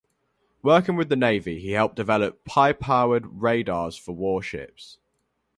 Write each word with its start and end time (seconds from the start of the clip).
Working 0.63 0.95
with 0.95 1.09
the 1.09 1.15
Navy, 1.15 1.59
he 1.59 1.73
helped 1.73 1.95
develop 1.95 2.41
high-powered 2.49 3.39
radars 3.43 3.95
for 3.95 4.13
warships. 4.13 4.97